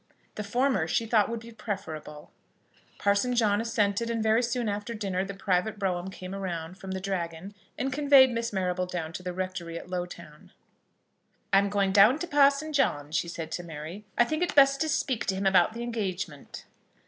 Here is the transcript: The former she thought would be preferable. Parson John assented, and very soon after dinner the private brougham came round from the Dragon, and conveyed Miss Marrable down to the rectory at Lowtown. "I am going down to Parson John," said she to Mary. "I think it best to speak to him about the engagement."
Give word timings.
The 0.33 0.43
former 0.43 0.87
she 0.87 1.05
thought 1.05 1.29
would 1.29 1.41
be 1.41 1.51
preferable. 1.51 2.31
Parson 2.97 3.35
John 3.35 3.61
assented, 3.61 4.09
and 4.09 4.23
very 4.23 4.41
soon 4.41 4.67
after 4.67 4.95
dinner 4.95 5.23
the 5.23 5.35
private 5.35 5.77
brougham 5.77 6.09
came 6.09 6.33
round 6.33 6.79
from 6.79 6.89
the 6.89 6.99
Dragon, 6.99 7.53
and 7.77 7.93
conveyed 7.93 8.31
Miss 8.31 8.51
Marrable 8.51 8.87
down 8.87 9.13
to 9.13 9.21
the 9.21 9.31
rectory 9.31 9.77
at 9.77 9.91
Lowtown. 9.91 10.53
"I 11.53 11.59
am 11.59 11.69
going 11.69 11.91
down 11.91 12.17
to 12.17 12.25
Parson 12.25 12.73
John," 12.73 13.13
said 13.13 13.53
she 13.53 13.57
to 13.57 13.63
Mary. 13.63 14.03
"I 14.17 14.23
think 14.25 14.41
it 14.41 14.55
best 14.55 14.81
to 14.81 14.89
speak 14.89 15.27
to 15.27 15.35
him 15.35 15.45
about 15.45 15.73
the 15.73 15.83
engagement." 15.83 16.65